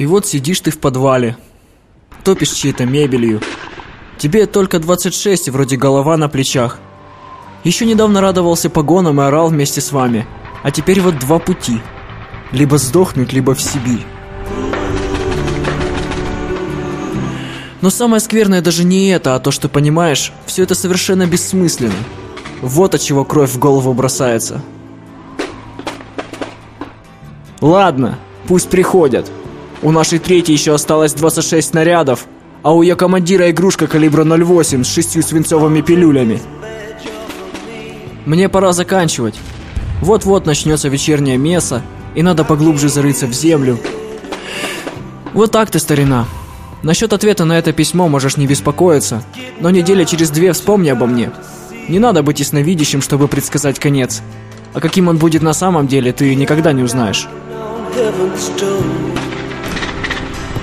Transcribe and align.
И 0.00 0.06
вот 0.06 0.26
сидишь 0.26 0.60
ты 0.60 0.70
в 0.70 0.78
подвале, 0.78 1.36
топишь 2.24 2.52
чьей-то 2.52 2.86
мебелью. 2.86 3.42
Тебе 4.16 4.46
только 4.46 4.78
26, 4.78 5.48
и 5.48 5.50
вроде 5.50 5.76
голова 5.76 6.16
на 6.16 6.30
плечах. 6.30 6.78
Еще 7.64 7.84
недавно 7.84 8.22
радовался 8.22 8.70
погонам 8.70 9.20
и 9.20 9.24
орал 9.24 9.48
вместе 9.48 9.82
с 9.82 9.92
вами. 9.92 10.26
А 10.62 10.70
теперь 10.70 11.02
вот 11.02 11.18
два 11.18 11.38
пути. 11.38 11.82
Либо 12.50 12.78
сдохнуть, 12.78 13.34
либо 13.34 13.54
в 13.54 13.60
Сибирь. 13.60 14.06
Но 17.82 17.90
самое 17.90 18.20
скверное 18.20 18.62
даже 18.62 18.84
не 18.84 19.10
это, 19.10 19.34
а 19.34 19.38
то, 19.38 19.50
что 19.50 19.68
понимаешь, 19.68 20.32
все 20.46 20.62
это 20.62 20.74
совершенно 20.74 21.26
бессмысленно. 21.26 21.92
Вот 22.62 22.94
от 22.94 23.02
чего 23.02 23.26
кровь 23.26 23.50
в 23.50 23.58
голову 23.58 23.92
бросается. 23.92 24.62
Ладно, 27.60 28.18
пусть 28.48 28.70
приходят. 28.70 29.30
У 29.82 29.92
нашей 29.92 30.18
третьей 30.18 30.54
еще 30.54 30.74
осталось 30.74 31.14
26 31.14 31.70
снарядов, 31.70 32.26
а 32.62 32.74
у 32.74 32.82
ее 32.82 32.96
командира 32.96 33.50
игрушка 33.50 33.86
калибра 33.86 34.24
0,8 34.24 34.84
с 34.84 34.92
шестью 34.92 35.22
свинцовыми 35.22 35.80
пилюлями. 35.80 36.40
Мне 38.26 38.50
пора 38.50 38.72
заканчивать. 38.72 39.36
Вот-вот 40.02 40.44
начнется 40.44 40.88
вечернее 40.88 41.38
месса, 41.38 41.82
и 42.14 42.22
надо 42.22 42.44
поглубже 42.44 42.90
зарыться 42.90 43.26
в 43.26 43.32
землю. 43.32 43.78
Вот 45.32 45.50
так 45.50 45.70
ты, 45.70 45.78
старина. 45.78 46.26
Насчет 46.82 47.14
ответа 47.14 47.46
на 47.46 47.58
это 47.58 47.72
письмо 47.72 48.08
можешь 48.08 48.36
не 48.36 48.46
беспокоиться, 48.46 49.22
но 49.60 49.70
неделя 49.70 50.04
через 50.04 50.30
две 50.30 50.52
вспомни 50.52 50.90
обо 50.90 51.06
мне. 51.06 51.30
Не 51.88 51.98
надо 51.98 52.22
быть 52.22 52.40
ясновидящим, 52.40 53.00
чтобы 53.00 53.28
предсказать 53.28 53.78
конец. 53.78 54.20
А 54.74 54.80
каким 54.80 55.08
он 55.08 55.16
будет 55.16 55.42
на 55.42 55.54
самом 55.54 55.88
деле, 55.88 56.12
ты 56.12 56.34
никогда 56.34 56.72
не 56.72 56.82
узнаешь. 56.82 57.28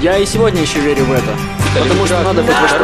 Я 0.00 0.18
и 0.18 0.26
сегодня 0.26 0.60
еще 0.60 0.78
верю 0.80 1.04
в 1.04 1.12
это. 1.12 1.32
Потому 1.78 2.06
что 2.06 2.20
надо 2.22 2.42
быть 2.42 2.54
во 2.54 2.68
что 2.68 2.78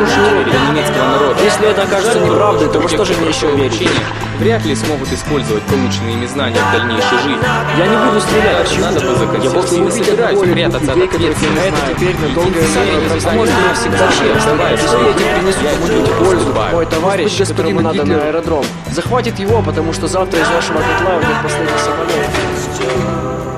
для 0.45 0.69
немецкого 0.69 1.09
народа. 1.09 1.43
Если 1.43 1.69
это 1.69 1.83
окажется 1.83 2.21
неправдой, 2.21 2.69
то 2.71 2.81
во 2.81 2.89
что 2.89 3.05
же 3.05 3.15
мне 3.15 3.29
еще 3.29 3.55
верить? 3.55 3.91
Вряд 4.39 4.65
ли 4.65 4.75
смогут 4.75 5.13
использовать 5.13 5.63
полученные 5.65 6.15
ими 6.15 6.27
знания 6.27 6.59
в 6.59 6.73
дальнейшей 6.73 7.19
жизни. 7.23 7.47
Я 7.79 7.87
не 7.87 7.97
буду 7.97 8.21
стрелять. 8.21 8.65
Даже 8.65 8.81
надо 8.81 9.01
бы 9.01 9.15
законсервировать. 9.15 9.73
Я 9.73 9.79
не 9.79 9.91
собираюсь 9.91 10.41
прятаться 10.41 10.93
от 10.93 10.99
ответственности. 10.99 11.69
Это 11.69 11.95
теперь 11.95 12.17
на 12.17 12.29
долгое 12.35 12.61
время. 12.61 13.11
А 13.25 13.31
может, 13.33 13.55
не 13.55 13.75
всегда 13.75 14.09
оставаясь. 14.37 14.81
Если 14.81 14.97
я 14.97 15.11
этим 15.11 15.27
принесу 15.39 15.61
кому-нибудь 15.81 16.13
пользу, 16.19 16.55
мой 16.73 16.87
товарищ, 16.87 17.39
которому 17.47 17.81
надо 17.81 18.05
на 18.05 18.15
аэродром, 18.23 18.65
захватит 18.91 19.39
его, 19.39 19.63
потому 19.63 19.93
что 19.93 20.07
завтра 20.07 20.41
из 20.41 20.49
нашего 20.49 20.79
котла 20.79 21.17
уйдет 21.17 21.43
последний 21.43 21.79
самолет. 21.79 23.52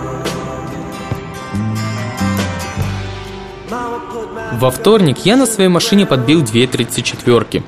Во 4.59 4.71
вторник 4.71 5.19
я 5.25 5.37
на 5.37 5.47
своей 5.47 5.69
машине 5.69 6.07
подбил 6.07 6.41
две 6.41 6.67
34-ки. 6.67 7.65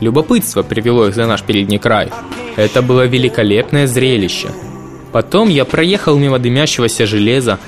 Любопытство 0.00 0.62
привело 0.62 1.06
их 1.06 1.14
за 1.14 1.26
наш 1.26 1.42
передний 1.42 1.78
край. 1.78 2.08
Это 2.56 2.80
было 2.80 3.04
великолепное 3.04 3.86
зрелище. 3.86 4.48
Потом 5.12 5.50
я 5.50 5.66
проехал 5.66 6.16
мимо 6.16 6.38
дымящегося 6.38 7.06
железа. 7.06 7.58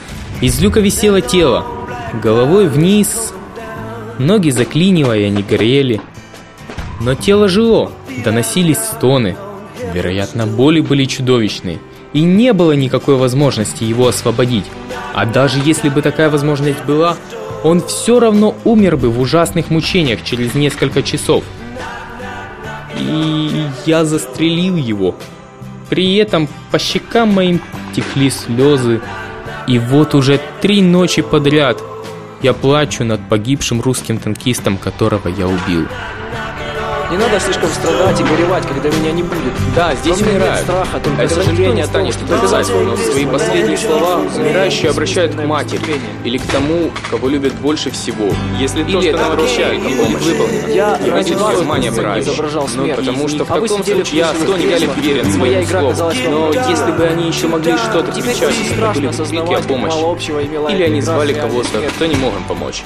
Из 0.41 0.59
люка 0.61 0.81
висело 0.81 1.21
тело. 1.21 1.67
Головой 2.23 2.67
вниз. 2.67 3.35
Ноги 4.19 4.49
заклинило, 4.49 5.17
и 5.17 5.25
они 5.25 5.43
горели. 5.43 6.01
Но 7.01 7.15
тело 7.15 7.47
жило. 7.47 7.93
Доносились 8.25 8.79
стоны. 8.79 9.37
Вероятно, 9.93 10.47
боли 10.47 10.81
были 10.81 11.05
чудовищные. 11.05 11.79
И 12.15 12.23
не 12.23 12.55
было 12.55 12.73
никакой 12.73 13.17
возможности 13.17 13.85
его 13.85 14.09
освободить. 14.09 14.65
А 15.15 15.27
даже 15.27 15.61
если 15.63 15.91
бы 15.91 16.01
такая 16.01 16.31
возможность 16.31 16.85
была, 16.85 17.17
он 17.63 17.81
все 17.83 18.21
равно 18.21 18.55
умер 18.65 18.97
бы 18.97 19.11
в 19.11 19.21
ужасных 19.21 19.71
мучениях 19.71 20.25
через 20.25 20.55
несколько 20.55 21.03
часов. 21.03 21.45
И 22.99 23.67
я 23.87 24.05
застрелил 24.05 24.77
его. 24.77 25.15
При 25.89 26.17
этом 26.17 26.49
по 26.71 26.79
щекам 26.79 27.35
моим 27.35 27.61
текли 27.95 28.31
слезы. 28.31 29.01
И 29.67 29.79
вот 29.79 30.15
уже 30.15 30.41
три 30.61 30.83
ночи 30.83 31.23
подряд 31.23 31.83
я 32.43 32.55
плачу 32.55 33.05
над 33.05 33.29
погибшим 33.29 33.81
русским 33.81 34.19
танкистом, 34.19 34.79
которого 34.79 35.29
я 35.29 35.47
убил. 35.47 35.87
Не 37.11 37.17
надо 37.17 37.41
слишком 37.41 37.69
страдать 37.71 38.21
и 38.21 38.23
горевать, 38.23 38.65
когда 38.67 38.89
меня 38.89 39.11
не 39.11 39.23
будет. 39.25 39.53
Да, 39.75 39.95
здесь 39.97 40.21
умирают. 40.21 40.61
страха, 40.61 41.01
только 41.03 41.23
Это 41.23 41.35
сожаление 41.35 41.69
никто 41.69 41.75
не 41.75 41.85
станет 41.85 42.15
что 42.15 42.25
доказать, 42.27 42.69
но 42.69 42.95
в 42.95 43.01
свои 43.01 43.27
последние 43.27 43.79
слова 43.79 44.21
умирающие 44.37 44.91
обращают 44.91 45.35
к 45.35 45.45
матери 45.45 46.01
или 46.25 46.39
к 46.39 46.43
тому, 46.47 46.91
кого 47.11 47.29
любят 47.29 47.55
больше 47.55 47.91
всего. 47.91 48.31
Если 48.61 48.83
Или 48.83 48.93
то, 48.93 49.01
что 49.01 49.11
это 49.11 49.19
нам 49.19 49.33
обещали, 49.33 49.79
помощь. 49.79 50.23
выполнено. 50.25 50.69
Я 50.69 50.97
и 50.97 51.11
ради 51.11 51.33
ради 51.33 51.43
вас 51.43 51.57
внимания 51.57 51.91
не 51.91 51.97
брать. 51.97 52.27
Ну, 52.27 52.69
смерть. 52.69 52.97
потому 52.97 53.29
что 53.29 53.45
в 53.45 53.51
А 53.51 53.55
вы 53.61 53.69
таком 53.69 53.85
случае 53.85 54.19
я 54.19 54.33
в 54.33 54.37
сто 54.37 54.57
не 54.57 54.67
креслах, 54.67 54.97
верен 54.99 55.35
и 55.35 55.37
моя 55.37 55.53
своему 55.53 55.65
игра 55.65 55.81
слову. 55.81 55.91
казалась 55.91 56.19
вам 56.21 56.33
Но 56.33 56.53
если 56.71 56.93
бы 56.93 57.05
они 57.07 57.27
еще 57.27 57.49
могли 57.49 57.77
что-то 57.77 58.13
кричать, 58.13 58.55
это 58.71 58.93
были 58.95 59.07
бы 59.09 59.13
крики 59.25 59.55
о 59.55 59.63
помощи. 59.63 60.73
Или 60.73 60.83
они 60.85 61.01
звали 61.01 61.33
кого-то, 61.33 61.81
кто 61.97 62.07
не 62.07 62.15
мог 62.15 62.35
им 62.37 62.45
помочь. 62.45 62.85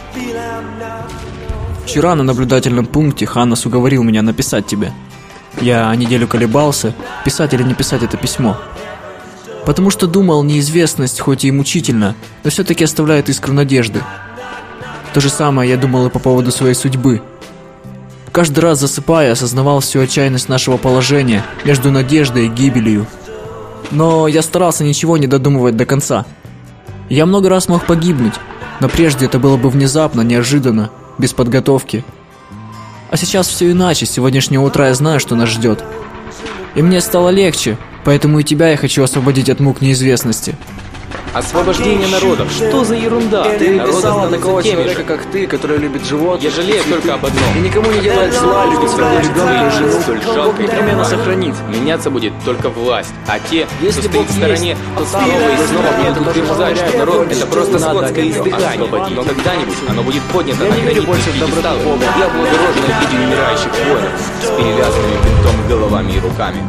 Вчера 1.84 2.14
на 2.14 2.22
наблюдательном 2.22 2.86
пункте 2.86 3.26
Ханнес 3.26 3.66
уговорил 3.66 4.02
меня 4.02 4.22
написать 4.22 4.66
тебе. 4.66 4.92
Я 5.60 5.94
неделю 5.94 6.26
колебался, 6.26 6.94
писать 7.24 7.54
или 7.54 7.62
не 7.62 7.74
писать 7.74 8.02
это 8.02 8.16
письмо. 8.16 8.56
Потому 9.66 9.90
что 9.90 10.06
думал, 10.06 10.42
неизвестность, 10.42 11.20
хоть 11.20 11.44
и 11.44 11.50
мучительно, 11.50 12.14
но 12.42 12.50
все-таки 12.50 12.84
оставляет 12.84 13.28
искру 13.28 13.52
надежды. 13.52 14.02
То 15.12 15.20
же 15.20 15.28
самое 15.28 15.70
я 15.70 15.76
думал 15.76 16.06
и 16.06 16.10
по 16.10 16.18
поводу 16.18 16.50
своей 16.50 16.74
судьбы. 16.74 17.22
Каждый 18.32 18.60
раз 18.60 18.80
засыпая, 18.80 19.32
осознавал 19.32 19.80
всю 19.80 20.00
отчаянность 20.00 20.48
нашего 20.48 20.76
положения 20.76 21.44
между 21.64 21.90
надеждой 21.92 22.46
и 22.46 22.48
гибелью. 22.48 23.06
Но 23.90 24.26
я 24.26 24.42
старался 24.42 24.82
ничего 24.82 25.16
не 25.16 25.28
додумывать 25.28 25.76
до 25.76 25.86
конца. 25.86 26.26
Я 27.08 27.26
много 27.26 27.48
раз 27.48 27.68
мог 27.68 27.86
погибнуть, 27.86 28.34
но 28.80 28.88
прежде 28.88 29.26
это 29.26 29.38
было 29.38 29.56
бы 29.56 29.70
внезапно, 29.70 30.22
неожиданно, 30.22 30.90
без 31.18 31.32
подготовки. 31.32 32.04
А 33.10 33.16
сейчас 33.16 33.48
все 33.48 33.70
иначе, 33.70 34.06
с 34.06 34.10
сегодняшнего 34.10 34.62
утра 34.64 34.88
я 34.88 34.94
знаю, 34.94 35.20
что 35.20 35.36
нас 35.36 35.48
ждет. 35.48 35.84
И 36.74 36.82
мне 36.82 37.00
стало 37.00 37.28
легче, 37.28 37.76
поэтому 38.04 38.40
и 38.40 38.44
тебя 38.44 38.70
я 38.70 38.76
хочу 38.76 39.02
освободить 39.02 39.50
от 39.50 39.60
мук 39.60 39.80
неизвестности. 39.80 40.56
Освобождение 41.34 42.06
народов. 42.06 42.48
Что 42.52 42.84
за 42.84 42.94
ерунда? 42.94 43.42
Ты 43.58 43.74
Народы 43.74 43.92
писал 43.92 43.96
о 43.96 44.00
становятся 44.00 44.38
такого 44.38 44.62
человека, 44.62 45.02
как 45.02 45.24
ты, 45.26 45.46
который 45.48 45.78
любит 45.78 46.04
животных. 46.04 46.44
Я 46.44 46.50
жалею 46.50 46.84
только 46.88 47.14
об 47.14 47.26
одном. 47.26 47.56
И 47.56 47.58
никому 47.58 47.90
не 47.90 48.00
делает 48.00 48.32
зла, 48.34 48.66
любит 48.66 48.88
своего 48.88 49.18
ребенка 49.18 49.66
и 49.66 49.70
жену, 49.70 50.00
столь 50.00 50.22
жалкой 50.22 50.64
непременно 50.64 51.04
сохранит. 51.04 51.54
Меняться 51.68 52.10
будет 52.10 52.32
только 52.44 52.68
власть, 52.68 53.12
а 53.26 53.40
те, 53.50 53.66
Если 53.82 54.02
кто 54.02 54.10
стоит 54.10 54.30
в 54.30 54.32
стороне, 54.32 54.68
есть, 54.70 54.80
то 54.96 55.04
снова 55.04 55.24
и 55.24 55.66
снова 55.66 56.14
будут 56.14 56.28
утверждать, 56.28 56.58
даже 56.58 56.88
что 56.88 56.98
народ 56.98 57.32
это 57.32 57.46
просто 57.46 57.78
скотское 57.80 58.30
издыхание. 58.30 58.88
Но 58.88 59.24
когда-нибудь 59.24 59.76
оно 59.88 60.02
будет 60.04 60.22
поднято 60.32 60.64
на 60.64 60.72
пьедесталы 60.72 61.78
Бога. 61.82 62.04
и 62.04 62.22
облагорожено 62.22 62.86
в 62.86 63.10
виде 63.10 63.24
умирающих 63.24 63.72
воинов 63.88 64.12
с 64.40 64.46
перевязанными 64.56 65.14
бинтом 65.24 65.68
головами 65.68 66.12
и 66.12 66.20
руками. 66.20 66.62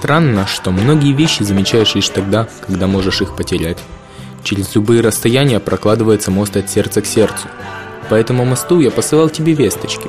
Странно, 0.00 0.46
что 0.46 0.70
многие 0.70 1.12
вещи 1.12 1.42
замечаешь 1.42 1.94
лишь 1.94 2.08
тогда, 2.08 2.48
когда 2.66 2.86
можешь 2.86 3.20
их 3.20 3.36
потерять. 3.36 3.76
Через 4.42 4.74
любые 4.74 5.02
расстояния 5.02 5.60
прокладывается 5.60 6.30
мост 6.30 6.56
от 6.56 6.70
сердца 6.70 7.02
к 7.02 7.06
сердцу. 7.06 7.48
По 8.08 8.14
этому 8.14 8.46
мосту 8.46 8.80
я 8.80 8.90
посылал 8.90 9.28
тебе 9.28 9.52
весточки. 9.52 10.08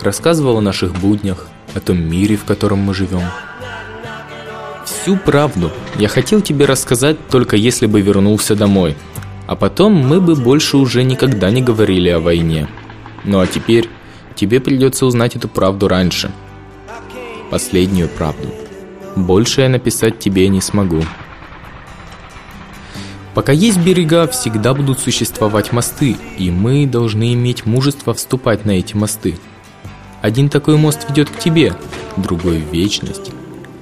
Рассказывал 0.00 0.58
о 0.58 0.60
наших 0.60 0.98
буднях, 0.98 1.46
о 1.74 1.80
том 1.80 2.02
мире, 2.02 2.36
в 2.36 2.44
котором 2.44 2.80
мы 2.80 2.92
живем. 2.92 3.22
Всю 4.84 5.16
правду 5.16 5.70
я 5.94 6.08
хотел 6.08 6.40
тебе 6.40 6.64
рассказать, 6.64 7.16
только 7.28 7.54
если 7.54 7.86
бы 7.86 8.00
вернулся 8.00 8.56
домой. 8.56 8.96
А 9.46 9.54
потом 9.54 9.92
мы 9.92 10.20
бы 10.20 10.34
больше 10.34 10.76
уже 10.76 11.04
никогда 11.04 11.52
не 11.52 11.62
говорили 11.62 12.08
о 12.08 12.18
войне. 12.18 12.66
Ну 13.22 13.38
а 13.38 13.46
теперь 13.46 13.88
тебе 14.34 14.58
придется 14.58 15.06
узнать 15.06 15.36
эту 15.36 15.46
правду 15.46 15.86
раньше. 15.86 16.32
Последнюю 17.48 18.08
правду. 18.08 18.63
Больше 19.16 19.62
я 19.62 19.68
написать 19.68 20.18
тебе 20.18 20.48
не 20.48 20.60
смогу. 20.60 21.02
Пока 23.34 23.52
есть 23.52 23.78
берега, 23.78 24.28
всегда 24.28 24.74
будут 24.74 25.00
существовать 25.00 25.72
мосты, 25.72 26.16
и 26.38 26.50
мы 26.50 26.86
должны 26.86 27.34
иметь 27.34 27.66
мужество 27.66 28.14
вступать 28.14 28.64
на 28.64 28.72
эти 28.72 28.94
мосты. 28.94 29.38
Один 30.22 30.48
такой 30.48 30.76
мост 30.76 31.06
ведет 31.08 31.30
к 31.30 31.38
тебе, 31.38 31.76
другой 32.16 32.58
в 32.58 32.72
вечность. 32.72 33.32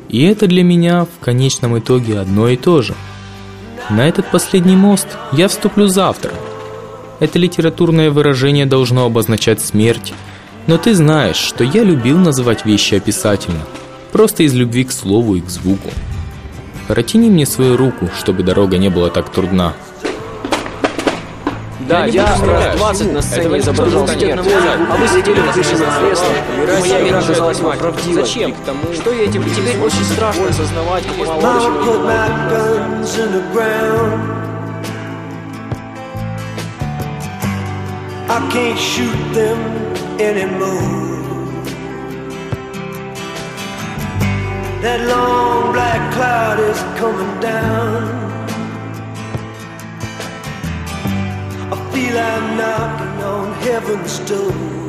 И 0.08 0.22
это 0.24 0.46
для 0.46 0.62
меня 0.62 1.04
в 1.04 1.24
конечном 1.24 1.78
итоге 1.78 2.18
одно 2.18 2.48
и 2.48 2.56
то 2.56 2.82
же. 2.82 2.94
На 3.90 4.08
этот 4.08 4.30
последний 4.30 4.76
мост 4.76 5.06
я 5.32 5.48
вступлю 5.48 5.86
завтра. 5.86 6.32
Это 7.20 7.38
литературное 7.38 8.10
выражение 8.10 8.66
должно 8.66 9.04
обозначать 9.04 9.60
смерть, 9.60 10.14
но 10.66 10.78
ты 10.78 10.94
знаешь, 10.94 11.36
что 11.36 11.62
я 11.62 11.84
любил 11.84 12.18
называть 12.18 12.64
вещи 12.64 12.94
описательно, 12.94 13.60
просто 14.12 14.44
из 14.44 14.54
любви 14.54 14.84
к 14.84 14.92
слову 14.92 15.34
и 15.36 15.40
к 15.40 15.48
звуку. 15.48 15.90
Протяни 16.86 17.30
мне 17.30 17.46
свою 17.46 17.76
руку, 17.76 18.10
чтобы 18.16 18.42
дорога 18.42 18.78
не 18.78 18.90
была 18.90 19.10
так 19.10 19.30
трудна. 19.30 19.72
Да, 21.88 22.06
я 22.06 22.36
буду 22.36 22.52
раз. 22.52 22.76
20 22.76 23.12
на 23.12 23.22
сцене 23.22 23.58
изображал 23.58 24.06
смерть, 24.06 24.46
а 24.46 24.96
вы 24.96 25.08
сидели 25.08 25.40
в 25.40 25.52
крышевом 25.52 25.88
кресле, 25.98 26.28
и 26.56 26.66
Моя 26.66 26.80
моя 26.80 26.98
игра 26.98 27.08
игра 27.08 27.20
же 27.20 27.26
казалась 27.28 27.60
вам 27.60 27.78
правдивой. 27.78 28.22
Зачем? 28.22 28.54
Тому, 28.64 28.92
что 28.94 29.12
я 29.12 29.24
этим 29.24 29.42
теперь 29.44 29.78
очень 29.78 30.04
страшно 30.04 30.48
осознавать, 30.48 31.04
как 31.04 31.26
мало 31.26 31.40
я. 31.40 31.48
I 38.28 38.40
can't 38.50 38.78
shoot 38.78 39.34
them 39.34 39.58
anymore. 40.18 41.21
That 44.82 45.00
long 45.08 45.72
black 45.72 46.12
cloud 46.12 46.58
is 46.58 46.80
coming 46.98 47.40
down. 47.40 48.02
I 51.72 51.92
feel 51.92 52.18
I'm 52.18 52.56
knocking 52.56 53.22
on 53.22 53.52
heaven's 53.62 54.18
door. 54.28 54.81